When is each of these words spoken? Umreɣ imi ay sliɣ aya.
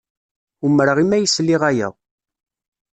Umreɣ 0.65 0.97
imi 1.03 1.15
ay 1.17 1.25
sliɣ 1.27 1.61
aya. 1.69 1.89